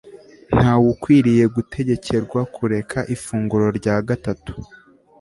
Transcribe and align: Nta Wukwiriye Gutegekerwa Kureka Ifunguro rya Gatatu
Nta 0.55 0.73
Wukwiriye 0.81 1.43
Gutegekerwa 1.55 2.39
Kureka 2.55 2.97
Ifunguro 3.15 3.67
rya 3.77 3.95
Gatatu 4.07 4.53